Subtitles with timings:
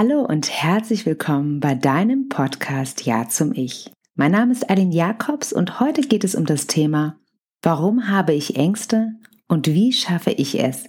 [0.00, 3.90] Hallo und herzlich willkommen bei deinem Podcast Ja zum Ich.
[4.14, 7.18] Mein Name ist Aline Jakobs und heute geht es um das Thema
[7.62, 9.08] Warum habe ich Ängste
[9.48, 10.84] und wie schaffe ich es,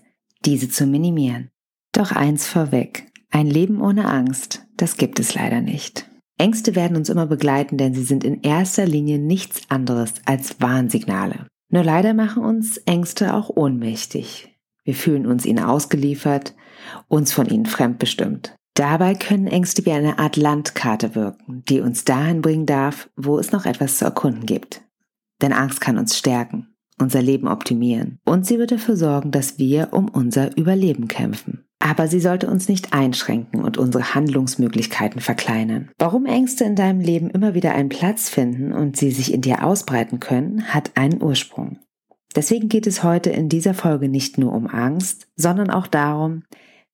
[0.46, 1.50] diese zu minimieren?
[1.92, 6.08] Doch eins vorweg, ein Leben ohne Angst, das gibt es leider nicht.
[6.38, 11.48] Ängste werden uns immer begleiten, denn sie sind in erster Linie nichts anderes als Warnsignale.
[11.72, 14.56] Nur leider machen uns Ängste auch ohnmächtig.
[14.84, 16.54] Wir fühlen uns ihnen ausgeliefert,
[17.08, 18.54] uns von ihnen fremdbestimmt.
[18.80, 23.52] Dabei können Ängste wie eine Art Landkarte wirken, die uns dahin bringen darf, wo es
[23.52, 24.84] noch etwas zu erkunden gibt.
[25.42, 29.90] Denn Angst kann uns stärken, unser Leben optimieren und sie wird dafür sorgen, dass wir
[29.92, 31.66] um unser Überleben kämpfen.
[31.82, 35.90] Aber sie sollte uns nicht einschränken und unsere Handlungsmöglichkeiten verkleinern.
[35.98, 39.66] Warum Ängste in deinem Leben immer wieder einen Platz finden und sie sich in dir
[39.66, 41.80] ausbreiten können, hat einen Ursprung.
[42.34, 46.44] Deswegen geht es heute in dieser Folge nicht nur um Angst, sondern auch darum,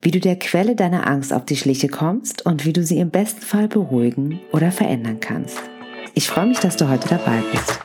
[0.06, 3.10] wie du der Quelle deiner Angst auf die Schliche kommst und wie du sie im
[3.10, 5.58] besten Fall beruhigen oder verändern kannst.
[6.14, 7.80] Ich freue mich, dass du heute dabei bist.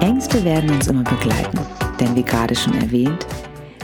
[0.00, 1.58] Ängste werden uns immer begleiten,
[2.00, 3.26] denn wie gerade schon erwähnt,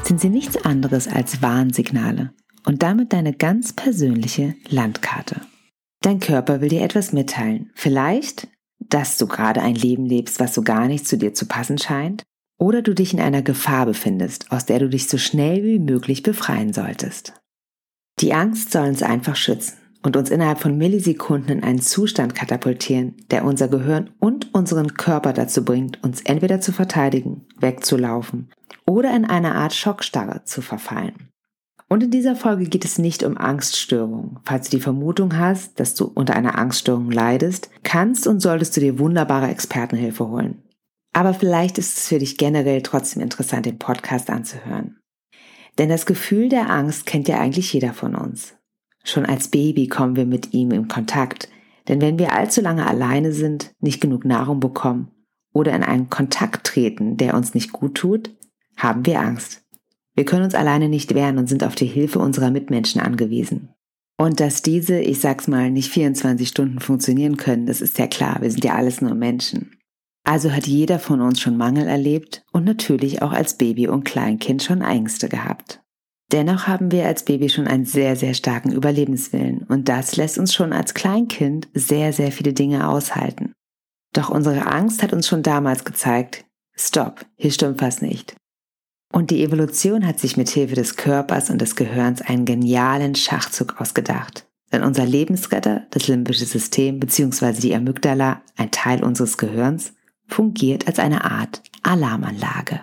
[0.05, 2.33] sind sie nichts anderes als Warnsignale
[2.65, 5.43] und damit deine ganz persönliche Landkarte.
[6.01, 7.71] Dein Körper will dir etwas mitteilen.
[7.75, 8.49] Vielleicht,
[8.91, 12.23] dass du gerade ein Leben lebst, was so gar nicht zu dir zu passen scheint,
[12.59, 16.23] oder du dich in einer Gefahr befindest, aus der du dich so schnell wie möglich
[16.23, 17.35] befreien solltest.
[18.21, 23.15] Die Angst soll uns einfach schützen und uns innerhalb von Millisekunden in einen Zustand katapultieren,
[23.31, 28.51] der unser Gehirn und unseren Körper dazu bringt, uns entweder zu verteidigen, wegzulaufen
[28.87, 31.29] oder in eine Art Schockstarre zu verfallen.
[31.89, 34.41] Und in dieser Folge geht es nicht um Angststörungen.
[34.45, 38.81] Falls du die Vermutung hast, dass du unter einer Angststörung leidest, kannst und solltest du
[38.81, 40.63] dir wunderbare Expertenhilfe holen.
[41.13, 44.99] Aber vielleicht ist es für dich generell trotzdem interessant, den Podcast anzuhören.
[45.79, 48.55] Denn das Gefühl der Angst kennt ja eigentlich jeder von uns.
[49.05, 51.49] Schon als Baby kommen wir mit ihm in Kontakt,
[51.87, 55.13] denn wenn wir allzu lange alleine sind, nicht genug Nahrung bekommen
[55.53, 58.35] oder in einen Kontakt treten, der uns nicht gut tut,
[58.77, 59.63] haben wir Angst.
[60.17, 63.69] Wir können uns alleine nicht wehren und sind auf die Hilfe unserer Mitmenschen angewiesen.
[64.19, 68.39] Und dass diese, ich sag's mal, nicht 24 Stunden funktionieren können, das ist ja klar,
[68.41, 69.79] wir sind ja alles nur Menschen.
[70.25, 74.63] Also hat jeder von uns schon Mangel erlebt und natürlich auch als Baby und Kleinkind
[74.63, 75.83] schon Ängste gehabt.
[76.33, 80.55] Dennoch haben wir als Baby schon einen sehr, sehr starken Überlebenswillen und das lässt uns
[80.55, 83.53] schon als Kleinkind sehr, sehr viele Dinge aushalten.
[84.13, 86.45] Doch unsere Angst hat uns schon damals gezeigt,
[86.75, 88.35] stopp, hier stimmt was nicht.
[89.17, 93.81] Und die Evolution hat sich mit Hilfe des Körpers und des Gehirns einen genialen Schachzug
[93.81, 94.47] ausgedacht.
[94.71, 97.55] Denn unser Lebensretter, das limbische System bzw.
[97.63, 99.95] die Amygdala, ein Teil unseres Gehirns,
[100.27, 102.81] fungiert als eine Art Alarmanlage.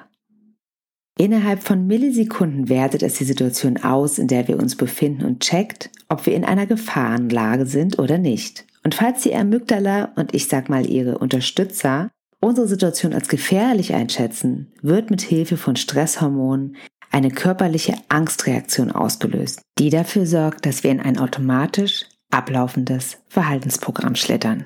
[1.19, 5.91] Innerhalb von Millisekunden wertet es die Situation aus, in der wir uns befinden und checkt,
[6.09, 8.65] ob wir in einer Gefahrenlage sind oder nicht.
[8.83, 12.09] Und falls die Amygdala und ich sag mal ihre Unterstützer
[12.43, 16.75] unsere Situation als gefährlich einschätzen, wird mit Hilfe von Stresshormonen
[17.09, 24.65] eine körperliche Angstreaktion ausgelöst, die dafür sorgt, dass wir in ein automatisch ablaufendes Verhaltensprogramm schlittern.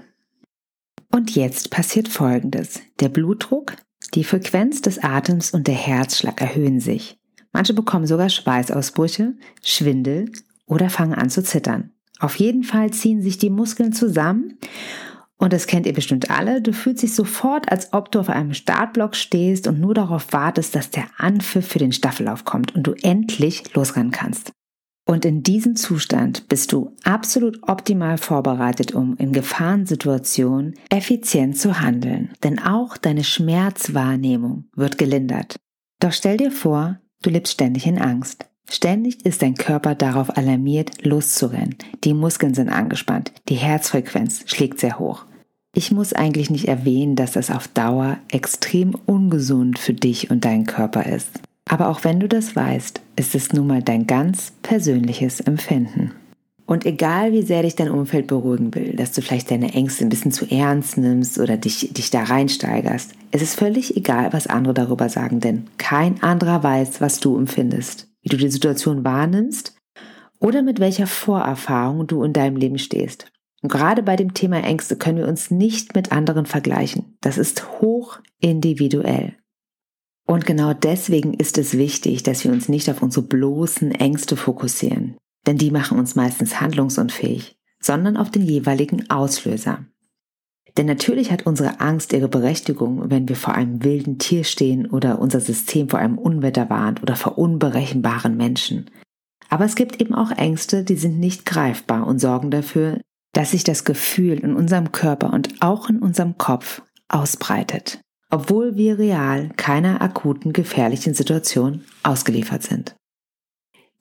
[1.12, 2.82] Und jetzt passiert Folgendes.
[3.00, 3.74] Der Blutdruck,
[4.14, 7.18] die Frequenz des Atems und der Herzschlag erhöhen sich.
[7.52, 10.32] Manche bekommen sogar Schweißausbrüche, Schwindel
[10.66, 11.92] oder fangen an zu zittern.
[12.20, 14.58] Auf jeden Fall ziehen sich die Muskeln zusammen
[15.38, 16.62] und das kennt ihr bestimmt alle.
[16.62, 20.76] Du fühlst dich sofort, als ob du auf einem Startblock stehst und nur darauf wartest,
[20.76, 24.52] dass der Anpfiff für den Staffellauf kommt und du endlich losrennen kannst.
[25.06, 32.34] Und in diesem Zustand bist du absolut optimal vorbereitet, um in Gefahrensituationen effizient zu handeln.
[32.44, 35.56] Denn auch deine Schmerzwahrnehmung wird gelindert.
[36.02, 38.50] Doch stell dir vor, du lebst ständig in Angst.
[38.70, 41.76] Ständig ist dein Körper darauf alarmiert, loszurennen.
[42.04, 45.26] Die Muskeln sind angespannt, die Herzfrequenz schlägt sehr hoch.
[45.74, 50.66] Ich muss eigentlich nicht erwähnen, dass das auf Dauer extrem ungesund für dich und deinen
[50.66, 51.30] Körper ist.
[51.70, 56.12] Aber auch wenn du das weißt, ist es nun mal dein ganz persönliches Empfinden.
[56.66, 60.10] Und egal wie sehr dich dein Umfeld beruhigen will, dass du vielleicht deine Ängste ein
[60.10, 64.74] bisschen zu ernst nimmst oder dich, dich da reinsteigerst, es ist völlig egal, was andere
[64.74, 69.74] darüber sagen, denn kein anderer weiß, was du empfindest wie du die Situation wahrnimmst
[70.40, 73.32] oder mit welcher Vorerfahrung du in deinem Leben stehst.
[73.62, 77.18] Und gerade bei dem Thema Ängste können wir uns nicht mit anderen vergleichen.
[77.22, 79.38] Das ist hoch individuell.
[80.28, 85.16] Und genau deswegen ist es wichtig, dass wir uns nicht auf unsere bloßen Ängste fokussieren,
[85.46, 89.86] denn die machen uns meistens handlungsunfähig, sondern auf den jeweiligen Auslöser.
[90.78, 95.20] Denn natürlich hat unsere Angst ihre Berechtigung, wenn wir vor einem wilden Tier stehen oder
[95.20, 98.92] unser System vor einem Unwetter warnt oder vor unberechenbaren Menschen.
[99.50, 103.02] Aber es gibt eben auch Ängste, die sind nicht greifbar und sorgen dafür,
[103.34, 108.00] dass sich das Gefühl in unserem Körper und auch in unserem Kopf ausbreitet,
[108.30, 112.96] obwohl wir real keiner akuten gefährlichen Situation ausgeliefert sind.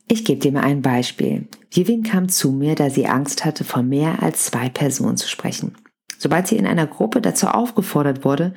[0.09, 1.49] Ich gebe dir mal ein Beispiel.
[1.71, 5.75] Vivian kam zu mir, da sie Angst hatte, vor mehr als zwei Personen zu sprechen.
[6.19, 8.55] Sobald sie in einer Gruppe dazu aufgefordert wurde,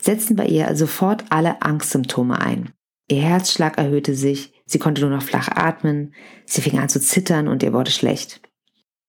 [0.00, 2.70] setzten bei ihr sofort alle Angstsymptome ein.
[3.08, 6.14] Ihr Herzschlag erhöhte sich, sie konnte nur noch flach atmen,
[6.46, 8.40] sie fing an zu zittern und ihr wurde schlecht.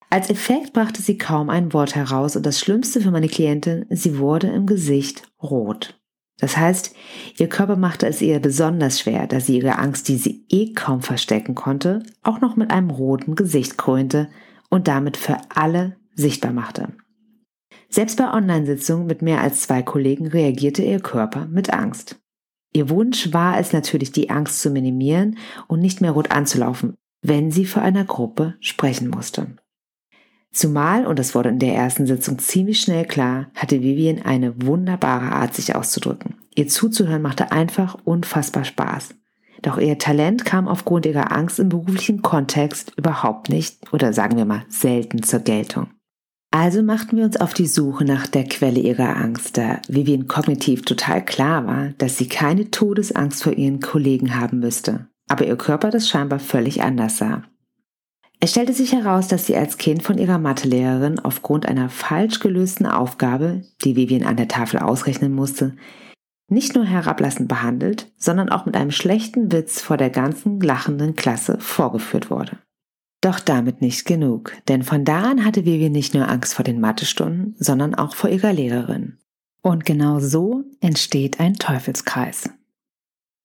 [0.10, 4.18] Als Effekt brachte sie kaum ein Wort heraus und das Schlimmste für meine Klientin, sie
[4.18, 6.02] wurde im Gesicht rot.
[6.42, 6.96] Das heißt,
[7.38, 11.02] ihr Körper machte es ihr besonders schwer, da sie ihre Angst, die sie eh kaum
[11.02, 14.28] verstecken konnte, auch noch mit einem roten Gesicht krönte
[14.70, 16.90] und damit für alle sichtbar machte.
[17.94, 22.22] Selbst bei Online-Sitzungen mit mehr als zwei Kollegen reagierte ihr Körper mit Angst.
[22.72, 27.52] Ihr Wunsch war es natürlich, die Angst zu minimieren und nicht mehr rot anzulaufen, wenn
[27.52, 29.58] sie vor einer Gruppe sprechen musste.
[30.54, 35.34] Zumal, und das wurde in der ersten Sitzung ziemlich schnell klar, hatte Vivian eine wunderbare
[35.34, 36.36] Art, sich auszudrücken.
[36.56, 39.16] Ihr zuzuhören machte einfach unfassbar Spaß.
[39.64, 44.46] Doch ihr Talent kam aufgrund ihrer Angst im beruflichen Kontext überhaupt nicht oder sagen wir
[44.46, 45.90] mal selten zur Geltung.
[46.54, 50.82] Also machten wir uns auf die Suche nach der Quelle ihrer Angst, da Vivian kognitiv
[50.82, 55.92] total klar war, dass sie keine Todesangst vor ihren Kollegen haben müsste, aber ihr Körper
[55.92, 57.44] das scheinbar völlig anders sah.
[58.42, 62.86] Es stellte sich heraus, dass sie als Kind von ihrer Mathelehrerin aufgrund einer falsch gelösten
[62.86, 65.78] Aufgabe, die Vivian an der Tafel ausrechnen musste,
[66.50, 71.60] nicht nur herablassend behandelt, sondern auch mit einem schlechten Witz vor der ganzen lachenden Klasse
[71.60, 72.58] vorgeführt wurde.
[73.22, 76.80] Doch damit nicht genug, denn von da an hatte Vivian nicht nur Angst vor den
[76.80, 79.20] Mathestunden, sondern auch vor ihrer Lehrerin.
[79.62, 82.50] Und genau so entsteht ein Teufelskreis.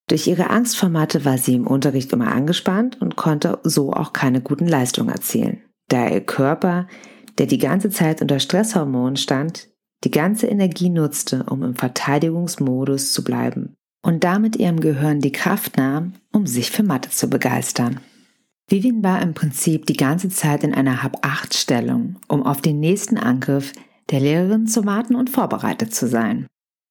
[0.09, 4.15] Durch ihre Angst vor Mathe war sie im Unterricht immer angespannt und konnte so auch
[4.15, 6.87] keine guten Leistungen erzielen, da ihr Körper,
[7.37, 9.69] der die ganze Zeit unter Stresshormonen stand,
[10.05, 15.77] die ganze Energie nutzte, um im Verteidigungsmodus zu bleiben und damit ihrem Gehirn die Kraft
[15.77, 18.01] nahm, um sich für Mathe zu begeistern.
[18.69, 23.73] Vivian war im Prinzip die ganze Zeit in einer Hab-Acht-Stellung, um auf den nächsten Angriff
[24.11, 26.47] der Lehrerin zu warten und vorbereitet zu sein.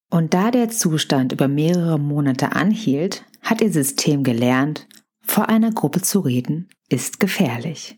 [0.09, 4.87] Und da der Zustand über mehrere Monate anhielt, hat ihr System gelernt,
[5.21, 7.97] vor einer Gruppe zu reden ist gefährlich.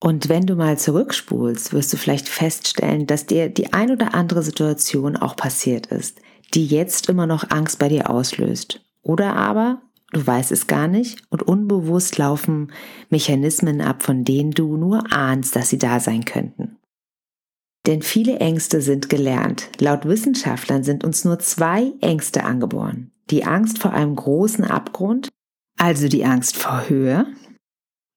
[0.00, 4.42] Und wenn du mal zurückspulst, wirst du vielleicht feststellen, dass dir die ein oder andere
[4.42, 6.20] Situation auch passiert ist,
[6.52, 8.82] die jetzt immer noch Angst bei dir auslöst.
[9.02, 9.80] Oder aber
[10.14, 12.72] du weißt es gar nicht und unbewusst laufen
[13.10, 16.76] Mechanismen ab, von denen du nur ahnst, dass sie da sein könnten.
[17.86, 19.68] Denn viele Ängste sind gelernt.
[19.78, 23.10] Laut Wissenschaftlern sind uns nur zwei Ängste angeboren.
[23.30, 25.28] Die Angst vor einem großen Abgrund,
[25.78, 27.26] also die Angst vor Höhe,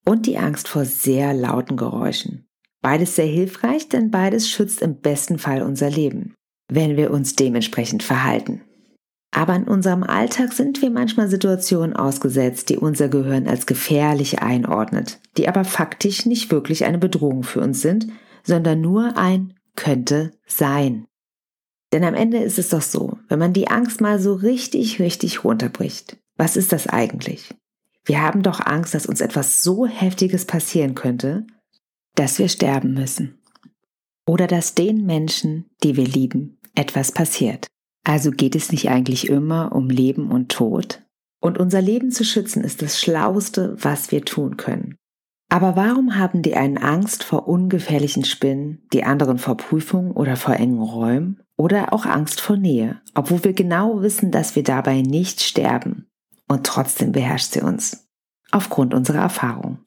[0.06, 2.46] und die Angst vor sehr lauten Geräuschen.
[2.80, 6.34] Beides sehr hilfreich, denn beides schützt im besten Fall unser Leben,
[6.72, 8.62] wenn wir uns dementsprechend verhalten.
[9.38, 15.20] Aber in unserem Alltag sind wir manchmal Situationen ausgesetzt, die unser Gehirn als gefährlich einordnet,
[15.36, 18.08] die aber faktisch nicht wirklich eine Bedrohung für uns sind,
[18.42, 21.06] sondern nur ein könnte sein.
[21.92, 25.44] Denn am Ende ist es doch so, wenn man die Angst mal so richtig, richtig
[25.44, 27.54] runterbricht, was ist das eigentlich?
[28.04, 31.46] Wir haben doch Angst, dass uns etwas so Heftiges passieren könnte,
[32.16, 33.38] dass wir sterben müssen.
[34.26, 37.68] Oder dass den Menschen, die wir lieben, etwas passiert.
[38.08, 41.02] Also geht es nicht eigentlich immer um Leben und Tod?
[41.42, 44.96] Und unser Leben zu schützen ist das Schlauste, was wir tun können.
[45.50, 50.54] Aber warum haben die einen Angst vor ungefährlichen Spinnen, die anderen vor Prüfungen oder vor
[50.54, 55.42] engen Räumen oder auch Angst vor Nähe, obwohl wir genau wissen, dass wir dabei nicht
[55.42, 56.08] sterben
[56.48, 58.08] und trotzdem beherrscht sie uns,
[58.50, 59.80] aufgrund unserer Erfahrung.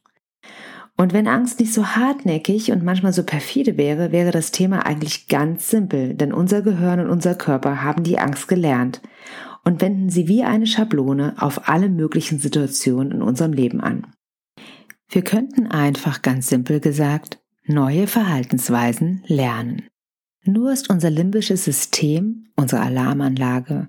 [1.02, 5.28] Und wenn Angst nicht so hartnäckig und manchmal so perfide wäre, wäre das Thema eigentlich
[5.28, 9.02] ganz simpel, denn unser Gehirn und unser Körper haben die Angst gelernt
[9.64, 14.14] und wenden sie wie eine Schablone auf alle möglichen Situationen in unserem Leben an.
[15.10, 19.88] Wir könnten einfach ganz simpel gesagt neue Verhaltensweisen lernen.
[20.46, 23.88] Nur ist unser limbisches System, unsere Alarmanlage,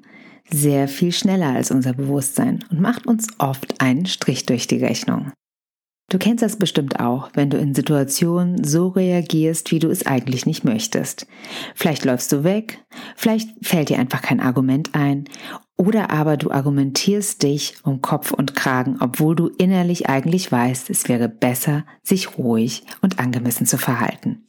[0.51, 5.31] sehr viel schneller als unser Bewusstsein und macht uns oft einen Strich durch die Rechnung.
[6.09, 10.45] Du kennst das bestimmt auch, wenn du in Situationen so reagierst, wie du es eigentlich
[10.45, 11.27] nicht möchtest.
[11.75, 12.85] Vielleicht läufst du weg,
[13.17, 15.25] vielleicht fällt dir einfach kein Argument ein
[15.79, 21.09] oder aber du argumentierst dich um Kopf und Kragen, obwohl du innerlich eigentlich weißt, es
[21.09, 24.47] wäre besser, sich ruhig und angemessen zu verhalten.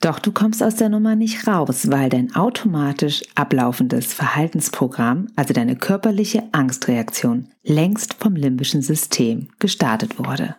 [0.00, 5.74] Doch du kommst aus der Nummer nicht raus, weil dein automatisch ablaufendes Verhaltensprogramm, also deine
[5.74, 10.54] körperliche Angstreaktion, längst vom limbischen System gestartet wurde.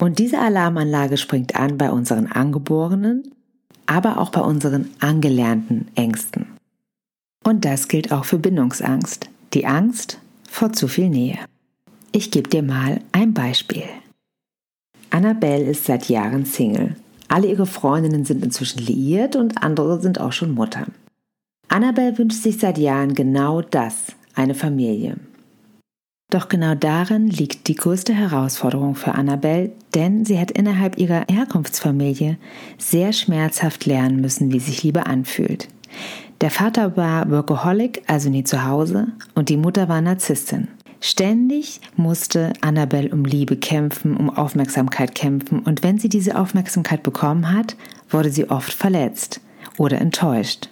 [0.00, 3.32] Und diese Alarmanlage springt an bei unseren angeborenen,
[3.86, 6.46] aber auch bei unseren angelernten Ängsten.
[7.44, 10.18] Und das gilt auch für Bindungsangst, die Angst
[10.48, 11.38] vor zu viel Nähe.
[12.12, 13.84] Ich gebe dir mal ein Beispiel.
[15.10, 16.96] Annabelle ist seit Jahren Single
[17.32, 20.84] alle ihre Freundinnen sind inzwischen liiert und andere sind auch schon Mutter.
[21.68, 25.16] Annabelle wünscht sich seit Jahren genau das, eine Familie.
[26.32, 32.38] Doch genau darin liegt die größte Herausforderung für Annabelle, denn sie hat innerhalb ihrer Herkunftsfamilie
[32.78, 35.68] sehr schmerzhaft lernen müssen, wie sich Liebe anfühlt.
[36.40, 40.68] Der Vater war Workaholic, also nie zu Hause, und die Mutter war Narzisstin.
[41.02, 47.52] Ständig musste Annabelle um Liebe kämpfen, um Aufmerksamkeit kämpfen und wenn sie diese Aufmerksamkeit bekommen
[47.52, 47.76] hat,
[48.08, 49.42] wurde sie oft verletzt
[49.76, 50.70] oder enttäuscht.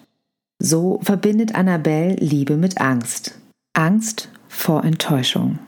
[0.59, 3.35] So verbindet Annabelle Liebe mit Angst.
[3.75, 5.59] Angst vor Enttäuschung.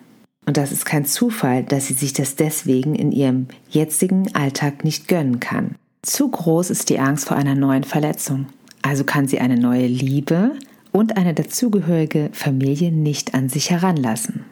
[0.44, 5.08] Und das ist kein Zufall, dass sie sich das deswegen in ihrem jetzigen Alltag nicht
[5.08, 5.76] gönnen kann.
[6.02, 8.46] Zu groß ist die Angst vor einer neuen Verletzung.
[8.82, 10.52] Also kann sie eine neue Liebe
[10.90, 14.44] und eine dazugehörige Familie nicht an sich heranlassen.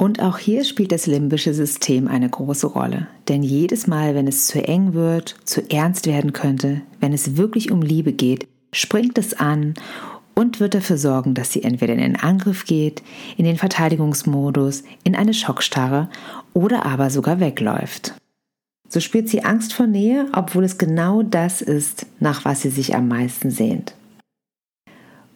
[0.00, 3.08] Und auch hier spielt das limbische System eine große Rolle.
[3.28, 7.70] Denn jedes Mal, wenn es zu eng wird, zu ernst werden könnte, wenn es wirklich
[7.70, 9.74] um Liebe geht, springt es an
[10.40, 13.02] und wird dafür sorgen, dass sie entweder in den Angriff geht,
[13.36, 16.08] in den Verteidigungsmodus, in eine Schockstarre
[16.54, 18.14] oder aber sogar wegläuft.
[18.88, 22.94] So spürt sie Angst vor Nähe, obwohl es genau das ist, nach was sie sich
[22.94, 23.94] am meisten sehnt.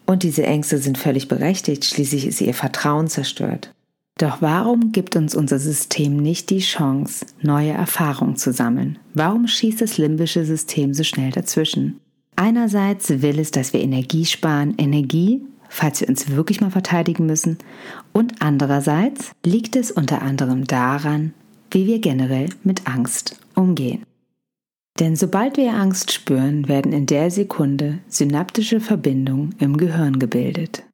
[0.07, 3.73] Und diese Ängste sind völlig berechtigt, schließlich ist ihr Vertrauen zerstört.
[4.17, 8.99] Doch warum gibt uns unser System nicht die Chance, neue Erfahrungen zu sammeln?
[9.13, 12.01] Warum schießt das limbische System so schnell dazwischen?
[12.37, 17.59] Einerseits will es, dass wir Energie sparen, Energie, falls wir uns wirklich mal verteidigen müssen,
[18.13, 21.33] und andererseits liegt es unter anderem daran,
[21.71, 24.05] wie wir generell mit Angst umgehen.
[25.01, 30.85] Denn sobald wir Angst spüren, werden in der Sekunde synaptische Verbindungen im Gehirn gebildet.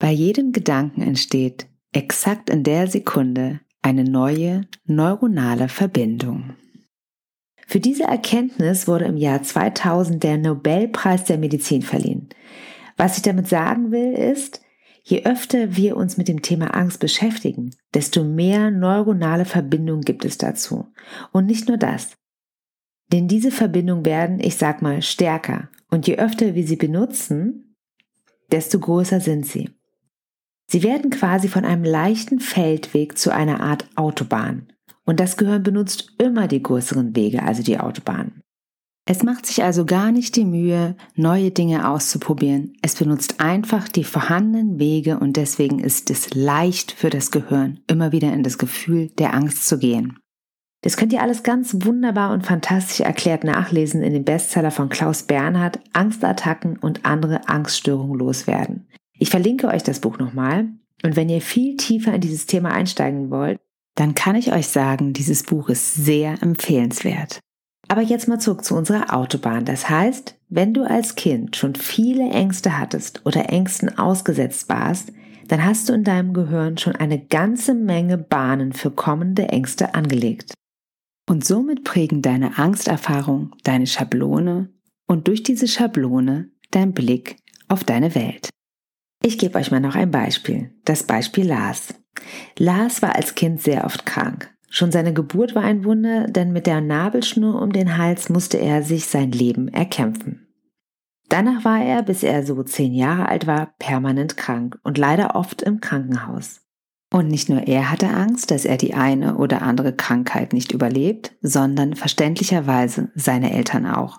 [0.00, 6.54] Bei jedem Gedanken entsteht exakt in der Sekunde eine neue neuronale Verbindung.
[7.66, 12.28] Für diese Erkenntnis wurde im Jahr 2000 der Nobelpreis der Medizin verliehen.
[12.96, 14.62] Was ich damit sagen will, ist,
[15.02, 20.38] je öfter wir uns mit dem Thema Angst beschäftigen, desto mehr neuronale Verbindungen gibt es
[20.38, 20.86] dazu.
[21.32, 22.16] Und nicht nur das.
[23.12, 25.68] Denn diese Verbindungen werden, ich sag mal, stärker.
[25.90, 27.76] Und je öfter wir sie benutzen,
[28.52, 29.70] desto größer sind sie.
[30.68, 34.72] Sie werden quasi von einem leichten Feldweg zu einer Art Autobahn.
[35.06, 38.42] Und das Gehirn benutzt immer die größeren Wege, also die Autobahn.
[39.08, 42.72] Es macht sich also gar nicht die Mühe, neue Dinge auszuprobieren.
[42.82, 48.10] Es benutzt einfach die vorhandenen Wege und deswegen ist es leicht für das Gehirn, immer
[48.10, 50.18] wieder in das Gefühl der Angst zu gehen.
[50.82, 55.22] Das könnt ihr alles ganz wunderbar und fantastisch erklärt nachlesen in dem Bestseller von Klaus
[55.22, 58.88] Bernhard Angstattacken und andere Angststörungen loswerden.
[59.18, 60.68] Ich verlinke euch das Buch nochmal
[61.04, 63.60] und wenn ihr viel tiefer in dieses Thema einsteigen wollt,
[63.96, 67.40] dann kann ich euch sagen, dieses Buch ist sehr empfehlenswert.
[67.88, 69.64] Aber jetzt mal zurück zu unserer Autobahn.
[69.64, 75.12] Das heißt, wenn du als Kind schon viele Ängste hattest oder Ängsten ausgesetzt warst,
[75.48, 80.54] dann hast du in deinem Gehirn schon eine ganze Menge Bahnen für kommende Ängste angelegt.
[81.28, 84.70] Und somit prägen deine Angsterfahrung deine Schablone
[85.06, 87.36] und durch diese Schablone dein Blick
[87.68, 88.50] auf deine Welt.
[89.24, 90.72] Ich gebe euch mal noch ein Beispiel.
[90.84, 91.94] Das Beispiel Lars.
[92.58, 94.52] Lars war als Kind sehr oft krank.
[94.68, 98.82] Schon seine Geburt war ein Wunder, denn mit der Nabelschnur um den Hals musste er
[98.82, 100.46] sich sein Leben erkämpfen.
[101.28, 105.62] Danach war er, bis er so zehn Jahre alt war, permanent krank und leider oft
[105.62, 106.60] im Krankenhaus.
[107.12, 111.32] Und nicht nur er hatte Angst, dass er die eine oder andere Krankheit nicht überlebt,
[111.40, 114.18] sondern verständlicherweise seine Eltern auch.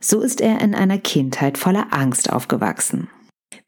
[0.00, 3.08] So ist er in einer Kindheit voller Angst aufgewachsen.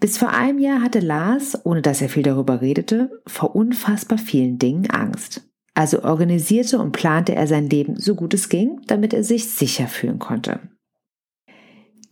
[0.01, 4.59] Bis vor einem Jahr hatte Lars, ohne dass er viel darüber redete, vor unfassbar vielen
[4.59, 5.43] Dingen Angst.
[5.75, 9.87] Also organisierte und plante er sein Leben so gut es ging, damit er sich sicher
[9.87, 10.61] fühlen konnte.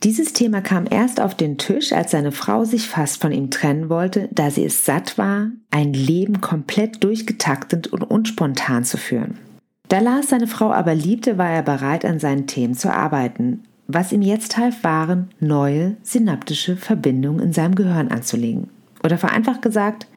[0.03, 3.89] Dieses Thema kam erst auf den Tisch, als seine Frau sich fast von ihm trennen
[3.89, 9.39] wollte, da sie es satt war, ein Leben komplett durchgetaktet und unspontan zu führen.
[9.87, 14.11] Da Lars seine Frau aber liebte, war er bereit, an seinen Themen zu arbeiten, was
[14.11, 18.69] ihm jetzt half, waren neue synaptische Verbindungen in seinem Gehirn anzulegen.
[19.03, 20.07] Oder vereinfacht gesagt,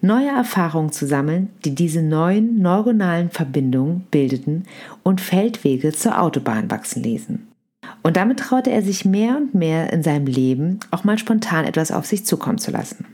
[0.00, 4.64] neue Erfahrungen zu sammeln, die diese neuen neuronalen Verbindungen bildeten
[5.02, 7.48] und Feldwege zur Autobahn wachsen ließen.
[8.02, 11.90] Und damit traute er sich mehr und mehr in seinem Leben auch mal spontan etwas
[11.90, 13.06] auf sich zukommen zu lassen.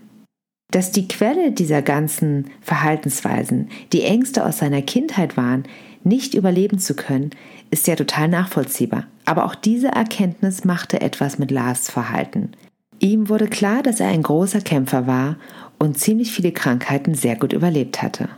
[0.71, 5.65] Dass die Quelle dieser ganzen Verhaltensweisen die Ängste aus seiner Kindheit waren,
[6.05, 7.31] nicht überleben zu können,
[7.71, 9.07] ist ja total nachvollziehbar.
[9.25, 12.53] Aber auch diese Erkenntnis machte etwas mit Lars Verhalten.
[12.99, 15.37] Ihm wurde klar, dass er ein großer Kämpfer war
[15.79, 18.29] und ziemlich viele Krankheiten sehr gut überlebt hatte.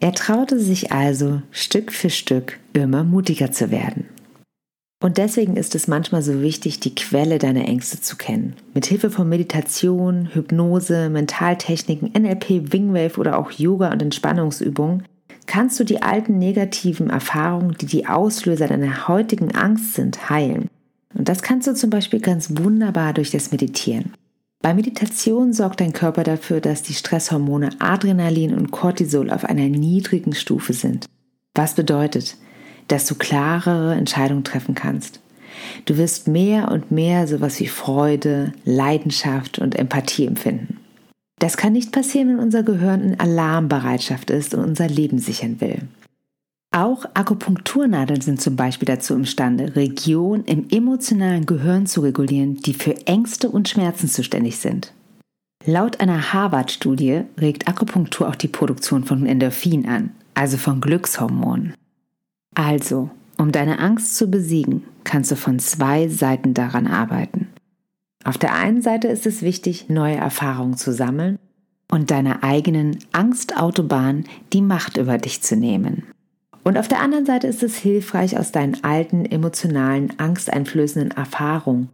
[0.00, 4.06] Er traute sich also Stück für Stück immer mutiger zu werden.
[5.02, 8.54] Und deswegen ist es manchmal so wichtig, die Quelle deiner Ängste zu kennen.
[8.74, 15.04] Mit Hilfe von Meditation, Hypnose, Mentaltechniken, NLP, Wingwave oder auch Yoga und Entspannungsübungen
[15.50, 20.68] kannst du die alten negativen Erfahrungen, die die Auslöser deiner heutigen Angst sind, heilen.
[21.12, 24.12] Und das kannst du zum Beispiel ganz wunderbar durch das Meditieren.
[24.62, 30.34] Bei Meditation sorgt dein Körper dafür, dass die Stresshormone Adrenalin und Cortisol auf einer niedrigen
[30.34, 31.06] Stufe sind.
[31.56, 32.36] Was bedeutet,
[32.86, 35.20] dass du klarere Entscheidungen treffen kannst.
[35.84, 40.79] Du wirst mehr und mehr sowas wie Freude, Leidenschaft und Empathie empfinden.
[41.40, 45.88] Das kann nicht passieren, wenn unser Gehirn in Alarmbereitschaft ist und unser Leben sichern will.
[46.70, 53.06] Auch Akupunkturnadeln sind zum Beispiel dazu imstande, Regionen im emotionalen Gehirn zu regulieren, die für
[53.06, 54.92] Ängste und Schmerzen zuständig sind.
[55.64, 61.74] Laut einer Harvard-Studie regt Akupunktur auch die Produktion von Endorphin an, also von Glückshormonen.
[62.54, 67.48] Also, um deine Angst zu besiegen, kannst du von zwei Seiten daran arbeiten.
[68.24, 71.38] Auf der einen Seite ist es wichtig, neue Erfahrungen zu sammeln
[71.90, 76.04] und deiner eigenen Angstautobahn die Macht über dich zu nehmen.
[76.62, 81.88] Und auf der anderen Seite ist es hilfreich, aus deinen alten, emotionalen, angsteinflößenden Erfahrungen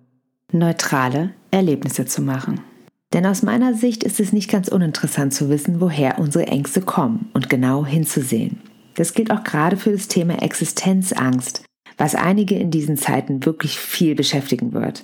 [0.52, 2.60] neutrale Erlebnisse zu machen.
[3.12, 7.30] Denn aus meiner Sicht ist es nicht ganz uninteressant zu wissen, woher unsere Ängste kommen
[7.34, 8.60] und genau hinzusehen.
[8.94, 11.64] Das gilt auch gerade für das Thema Existenzangst,
[11.98, 15.02] was einige in diesen Zeiten wirklich viel beschäftigen wird.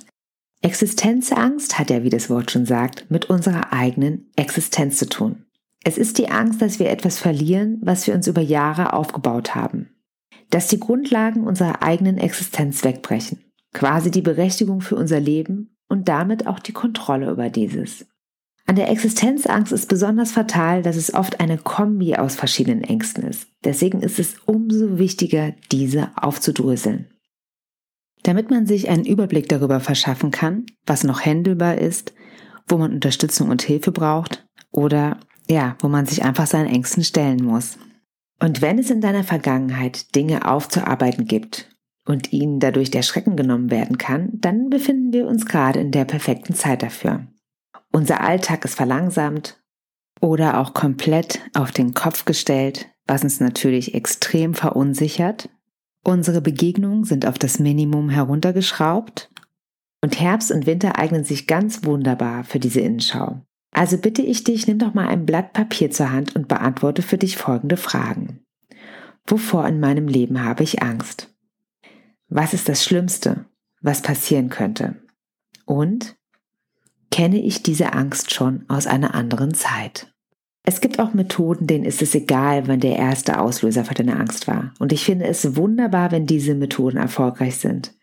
[0.63, 5.45] Existenzangst hat ja, wie das Wort schon sagt, mit unserer eigenen Existenz zu tun.
[5.83, 9.89] Es ist die Angst, dass wir etwas verlieren, was wir uns über Jahre aufgebaut haben.
[10.49, 13.43] Dass die Grundlagen unserer eigenen Existenz wegbrechen.
[13.73, 18.05] Quasi die Berechtigung für unser Leben und damit auch die Kontrolle über dieses.
[18.65, 23.49] An der Existenzangst ist besonders fatal, dass es oft eine Kombi aus verschiedenen Ängsten ist.
[23.65, 27.12] Deswegen ist es umso wichtiger, diese aufzudröseln.
[28.23, 32.13] Damit man sich einen Überblick darüber verschaffen kann, was noch händelbar ist,
[32.67, 37.43] wo man Unterstützung und Hilfe braucht oder ja, wo man sich einfach seinen Ängsten stellen
[37.43, 37.77] muss.
[38.39, 41.69] Und wenn es in deiner Vergangenheit Dinge aufzuarbeiten gibt
[42.05, 46.05] und ihnen dadurch der Schrecken genommen werden kann, dann befinden wir uns gerade in der
[46.05, 47.27] perfekten Zeit dafür.
[47.91, 49.61] Unser Alltag ist verlangsamt
[50.19, 55.49] oder auch komplett auf den Kopf gestellt, was uns natürlich extrem verunsichert.
[56.03, 59.31] Unsere Begegnungen sind auf das Minimum heruntergeschraubt
[60.01, 63.41] und Herbst und Winter eignen sich ganz wunderbar für diese Innenschau.
[63.71, 67.17] Also bitte ich dich, nimm doch mal ein Blatt Papier zur Hand und beantworte für
[67.17, 68.41] dich folgende Fragen.
[69.25, 71.33] Wovor in meinem Leben habe ich Angst?
[72.27, 73.45] Was ist das Schlimmste,
[73.81, 75.01] was passieren könnte?
[75.65, 76.17] Und
[77.09, 80.12] kenne ich diese Angst schon aus einer anderen Zeit?
[80.65, 84.47] Es gibt auch Methoden, denen ist es egal, wann der erste Auslöser für deine Angst
[84.47, 84.73] war.
[84.79, 87.93] Und ich finde es wunderbar, wenn diese Methoden erfolgreich sind.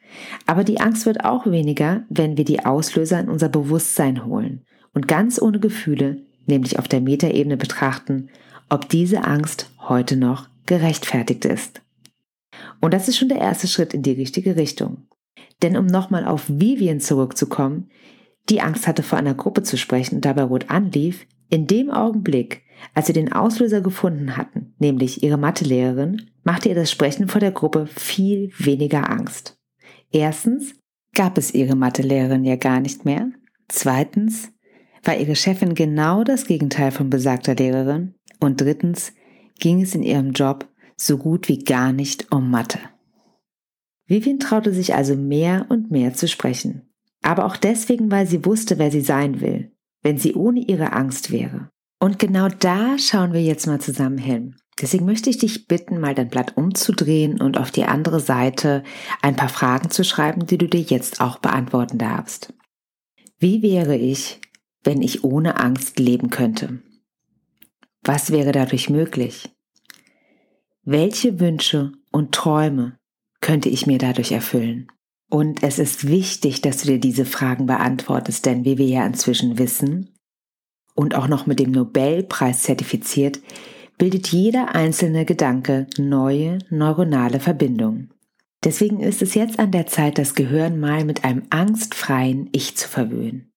[0.46, 5.08] Aber die Angst wird auch weniger, wenn wir die Auslöser in unser Bewusstsein holen und
[5.08, 8.28] ganz ohne Gefühle, nämlich auf der Metaebene betrachten,
[8.68, 11.80] ob diese Angst heute noch gerechtfertigt ist.
[12.80, 15.06] Und das ist schon der erste Schritt in die richtige Richtung.
[15.62, 17.88] Denn um nochmal auf Vivian zurückzukommen,
[18.48, 22.62] die Angst hatte, vor einer Gruppe zu sprechen und dabei rot anlief, in dem Augenblick,
[22.94, 27.52] als sie den Auslöser gefunden hatten, nämlich ihre Mathelehrerin, machte ihr das Sprechen vor der
[27.52, 29.58] Gruppe viel weniger Angst.
[30.10, 30.74] Erstens
[31.14, 33.30] gab es ihre Mathelehrerin ja gar nicht mehr.
[33.68, 34.52] Zweitens
[35.04, 38.14] war ihre Chefin genau das Gegenteil von besagter Lehrerin.
[38.38, 39.12] Und drittens
[39.58, 42.78] ging es in ihrem Job so gut wie gar nicht um Mathe.
[44.06, 46.90] Vivian traute sich also mehr und mehr zu sprechen.
[47.22, 51.30] Aber auch deswegen, weil sie wusste, wer sie sein will, wenn sie ohne ihre Angst
[51.30, 51.70] wäre.
[51.98, 54.56] Und genau da schauen wir jetzt mal zusammen hin.
[54.80, 58.82] Deswegen möchte ich dich bitten, mal dein Blatt umzudrehen und auf die andere Seite
[59.20, 62.54] ein paar Fragen zu schreiben, die du dir jetzt auch beantworten darfst.
[63.38, 64.40] Wie wäre ich,
[64.82, 66.82] wenn ich ohne Angst leben könnte?
[68.02, 69.50] Was wäre dadurch möglich?
[70.82, 72.96] Welche Wünsche und Träume
[73.42, 74.88] könnte ich mir dadurch erfüllen?
[75.30, 79.58] Und es ist wichtig, dass du dir diese Fragen beantwortest, denn wie wir ja inzwischen
[79.58, 80.10] wissen
[80.96, 83.40] und auch noch mit dem Nobelpreis zertifiziert,
[83.96, 88.10] bildet jeder einzelne Gedanke neue neuronale Verbindungen.
[88.64, 92.88] Deswegen ist es jetzt an der Zeit, das Gehirn mal mit einem angstfreien Ich zu
[92.88, 93.52] verwöhnen.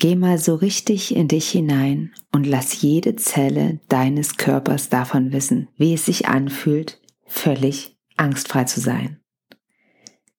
[0.00, 5.68] Geh mal so richtig in dich hinein und lass jede Zelle deines Körpers davon wissen,
[5.76, 9.20] wie es sich anfühlt, völlig angstfrei zu sein.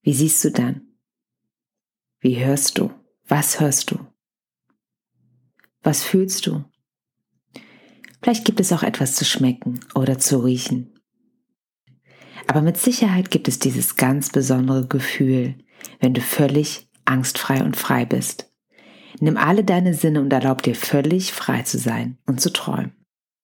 [0.06, 0.82] Wie siehst du dann?
[2.20, 2.92] Wie hörst du?
[3.28, 3.98] Was hörst du?
[5.82, 6.64] Was fühlst du?
[8.22, 10.94] Vielleicht gibt es auch etwas zu schmecken oder zu riechen.
[12.46, 15.56] Aber mit Sicherheit gibt es dieses ganz besondere Gefühl,
[16.00, 18.54] wenn du völlig angstfrei und frei bist.
[19.20, 22.96] Nimm alle deine Sinne und erlaub dir völlig frei zu sein und zu träumen.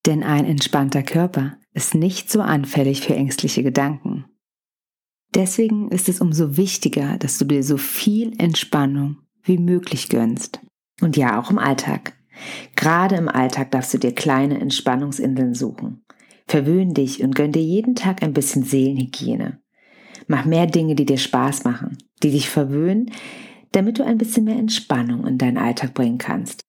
[0.06, 4.26] Denn ein entspannter Körper ist nicht so anfällig für ängstliche Gedanken.
[5.34, 10.60] Deswegen ist es umso wichtiger, dass du dir so viel Entspannung wie möglich gönnst.
[11.02, 12.14] Und ja, auch im Alltag.
[12.76, 16.04] Gerade im Alltag darfst du dir kleine Entspannungsinseln suchen.
[16.48, 19.62] Verwöhn dich und gönn dir jeden Tag ein bisschen Seelenhygiene.
[20.28, 23.12] Mach mehr Dinge, die dir Spaß machen, die dich verwöhnen,
[23.72, 26.62] damit du ein bisschen mehr Entspannung in deinen Alltag bringen kannst.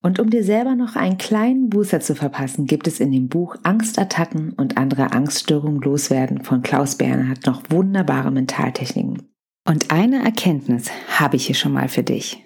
[0.00, 3.56] Und um dir selber noch einen kleinen Booster zu verpassen, gibt es in dem Buch
[3.64, 9.28] Angstattacken und andere Angststörungen loswerden von Klaus Bernhard noch wunderbare Mentaltechniken.
[9.66, 12.44] Und eine Erkenntnis habe ich hier schon mal für dich.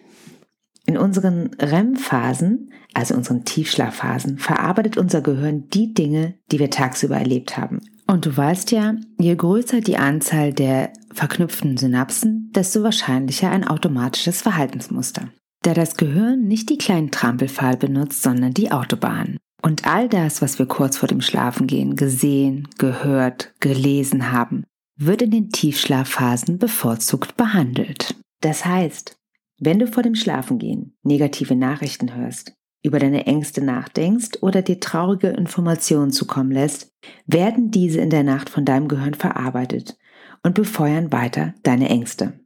[0.87, 7.57] In unseren REM-Phasen, also unseren Tiefschlafphasen, verarbeitet unser Gehirn die Dinge, die wir tagsüber erlebt
[7.57, 7.81] haben.
[8.09, 14.43] Und du weißt ja, je größer die Anzahl der verknüpften Synapsen, desto wahrscheinlicher ein automatisches
[14.43, 15.29] Verhaltensmuster.
[15.63, 19.39] Da das Gehirn nicht die kleinen Trampelpfahl benutzt, sondern die Autobahn.
[19.63, 24.65] Und all das, was wir kurz vor dem Schlafengehen gesehen, gehört, gelesen haben,
[24.99, 28.17] wird in den Tiefschlafphasen bevorzugt behandelt.
[28.41, 29.17] Das heißt,
[29.61, 35.29] wenn du vor dem Schlafengehen negative Nachrichten hörst, über deine Ängste nachdenkst oder dir traurige
[35.29, 36.89] Informationen zukommen lässt,
[37.27, 39.97] werden diese in der Nacht von deinem Gehirn verarbeitet
[40.43, 42.42] und befeuern weiter deine Ängste.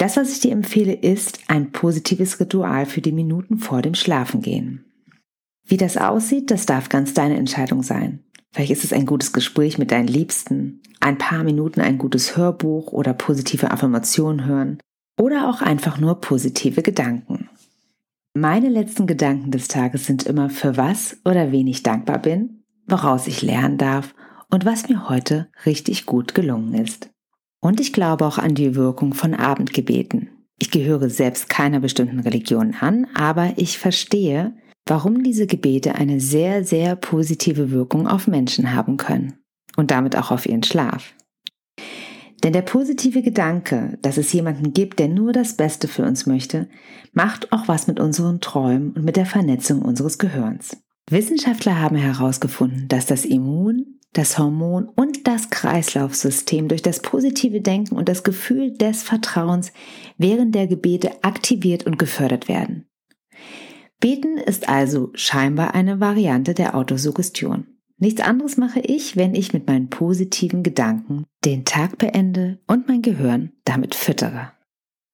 [0.00, 4.86] Das, was ich dir empfehle, ist ein positives Ritual für die Minuten vor dem Schlafengehen.
[5.66, 8.24] Wie das aussieht, das darf ganz deine Entscheidung sein.
[8.50, 12.92] Vielleicht ist es ein gutes Gespräch mit deinen Liebsten, ein paar Minuten ein gutes Hörbuch
[12.92, 14.78] oder positive Affirmationen hören
[15.18, 17.50] oder auch einfach nur positive Gedanken.
[18.32, 23.26] Meine letzten Gedanken des Tages sind immer, für was oder wen ich dankbar bin, woraus
[23.26, 24.14] ich lernen darf
[24.48, 27.10] und was mir heute richtig gut gelungen ist.
[27.60, 30.30] Und ich glaube auch an die Wirkung von Abendgebeten.
[30.58, 34.54] Ich gehöre selbst keiner bestimmten Religion an, aber ich verstehe,
[34.86, 39.34] warum diese Gebete eine sehr, sehr positive Wirkung auf Menschen haben können
[39.76, 41.14] und damit auch auf ihren Schlaf.
[42.42, 46.68] Denn der positive Gedanke, dass es jemanden gibt, der nur das Beste für uns möchte,
[47.12, 50.76] macht auch was mit unseren Träumen und mit der Vernetzung unseres Gehirns.
[51.10, 57.96] Wissenschaftler haben herausgefunden, dass das Immun, das Hormon und das Kreislaufsystem durch das positive Denken
[57.96, 59.72] und das Gefühl des Vertrauens
[60.18, 62.86] während der Gebete aktiviert und gefördert werden.
[64.00, 67.66] Beten ist also scheinbar eine Variante der Autosuggestion.
[67.98, 73.02] Nichts anderes mache ich, wenn ich mit meinen positiven Gedanken den Tag beende und mein
[73.02, 74.52] Gehirn damit füttere.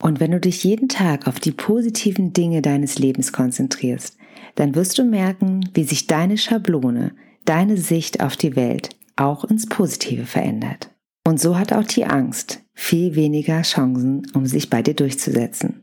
[0.00, 4.16] Und wenn du dich jeden Tag auf die positiven Dinge deines Lebens konzentrierst,
[4.54, 7.14] dann wirst du merken, wie sich deine Schablone,
[7.48, 10.90] deine Sicht auf die Welt auch ins Positive verändert.
[11.26, 15.82] Und so hat auch die Angst viel weniger Chancen, um sich bei dir durchzusetzen.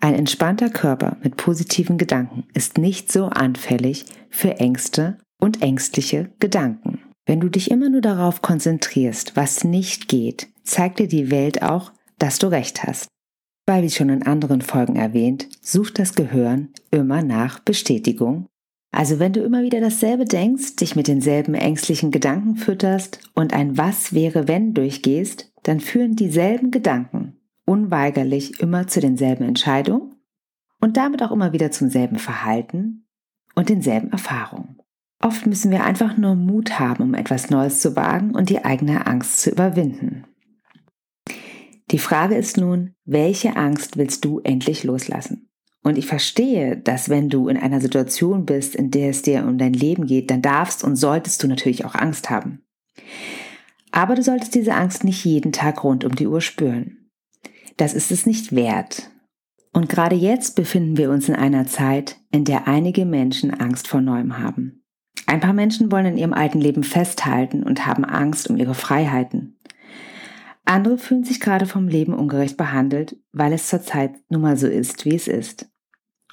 [0.00, 7.00] Ein entspannter Körper mit positiven Gedanken ist nicht so anfällig für Ängste und ängstliche Gedanken.
[7.26, 11.92] Wenn du dich immer nur darauf konzentrierst, was nicht geht, zeigt dir die Welt auch,
[12.18, 13.08] dass du recht hast.
[13.66, 18.46] Weil, wie schon in anderen Folgen erwähnt, sucht das Gehirn immer nach Bestätigung.
[18.94, 23.76] Also wenn du immer wieder dasselbe denkst, dich mit denselben ängstlichen Gedanken fütterst und ein
[23.76, 30.14] Was wäre wenn durchgehst, dann führen dieselben Gedanken unweigerlich immer zu denselben Entscheidungen
[30.80, 33.08] und damit auch immer wieder zum selben Verhalten
[33.56, 34.78] und denselben Erfahrungen.
[35.20, 39.08] Oft müssen wir einfach nur Mut haben, um etwas Neues zu wagen und die eigene
[39.08, 40.24] Angst zu überwinden.
[41.90, 45.48] Die Frage ist nun, welche Angst willst du endlich loslassen?
[45.84, 49.58] Und ich verstehe, dass wenn du in einer Situation bist, in der es dir um
[49.58, 52.62] dein Leben geht, dann darfst und solltest du natürlich auch Angst haben.
[53.92, 57.10] Aber du solltest diese Angst nicht jeden Tag rund um die Uhr spüren.
[57.76, 59.10] Das ist es nicht wert.
[59.74, 64.00] Und gerade jetzt befinden wir uns in einer Zeit, in der einige Menschen Angst vor
[64.00, 64.84] Neuem haben.
[65.26, 69.58] Ein paar Menschen wollen in ihrem alten Leben festhalten und haben Angst um ihre Freiheiten.
[70.64, 75.04] Andere fühlen sich gerade vom Leben ungerecht behandelt, weil es zurzeit nun mal so ist,
[75.04, 75.68] wie es ist.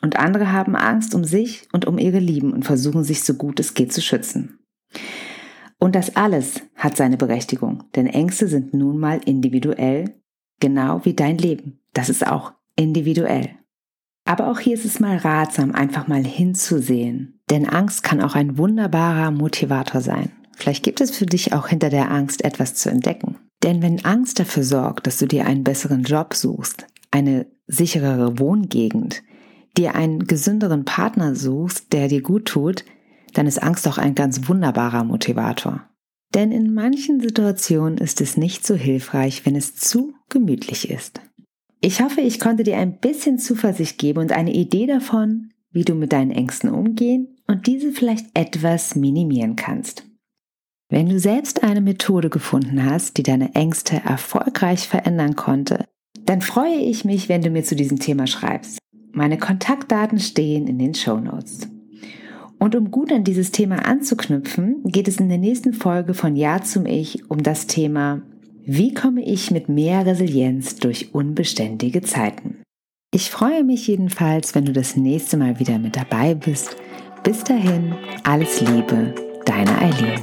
[0.01, 3.59] Und andere haben Angst um sich und um ihre Lieben und versuchen sich so gut
[3.59, 4.59] es geht zu schützen.
[5.79, 10.13] Und das alles hat seine Berechtigung, denn Ängste sind nun mal individuell,
[10.59, 11.79] genau wie dein Leben.
[11.93, 13.49] Das ist auch individuell.
[14.25, 18.57] Aber auch hier ist es mal ratsam, einfach mal hinzusehen, denn Angst kann auch ein
[18.57, 20.31] wunderbarer Motivator sein.
[20.55, 23.37] Vielleicht gibt es für dich auch hinter der Angst etwas zu entdecken.
[23.63, 29.23] Denn wenn Angst dafür sorgt, dass du dir einen besseren Job suchst, eine sicherere Wohngegend,
[29.77, 32.85] dir einen gesünderen Partner suchst, der dir gut tut,
[33.33, 35.87] dann ist Angst auch ein ganz wunderbarer Motivator.
[36.33, 41.21] Denn in manchen Situationen ist es nicht so hilfreich, wenn es zu gemütlich ist.
[41.81, 45.95] Ich hoffe, ich konnte dir ein bisschen Zuversicht geben und eine Idee davon, wie du
[45.95, 50.05] mit deinen Ängsten umgehen und diese vielleicht etwas minimieren kannst.
[50.89, 55.85] Wenn du selbst eine Methode gefunden hast, die deine Ängste erfolgreich verändern konnte,
[56.25, 58.80] dann freue ich mich, wenn du mir zu diesem Thema schreibst.
[59.13, 61.67] Meine Kontaktdaten stehen in den Show Notes.
[62.59, 66.61] Und um gut an dieses Thema anzuknüpfen, geht es in der nächsten Folge von Ja
[66.61, 68.21] zum Ich um das Thema
[68.65, 72.61] Wie komme ich mit mehr Resilienz durch unbeständige Zeiten?
[73.13, 76.77] Ich freue mich jedenfalls, wenn du das nächste Mal wieder mit dabei bist.
[77.23, 79.13] Bis dahin, alles Liebe,
[79.45, 80.21] deine Eileen.